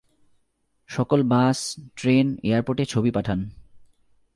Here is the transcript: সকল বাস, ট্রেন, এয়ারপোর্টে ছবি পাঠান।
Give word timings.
সকল 0.89 1.23
বাস, 1.23 1.59
ট্রেন, 1.95 2.27
এয়ারপোর্টে 2.43 2.85
ছবি 2.85 3.11
পাঠান। 3.11 3.39